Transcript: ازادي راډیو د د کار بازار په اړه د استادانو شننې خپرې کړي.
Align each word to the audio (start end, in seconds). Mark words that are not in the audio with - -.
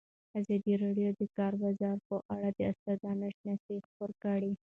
ازادي 0.39 0.73
راډیو 0.83 1.09
د 1.13 1.17
د 1.19 1.21
کار 1.37 1.53
بازار 1.63 1.97
په 2.07 2.15
اړه 2.35 2.49
د 2.53 2.59
استادانو 2.71 3.27
شننې 3.37 3.77
خپرې 3.87 4.15
کړي. 4.23 4.51